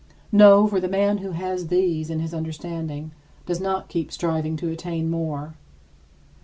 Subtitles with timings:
[0.31, 3.11] No, for the man who has these in his understanding
[3.45, 5.53] does not keep striving to attain more.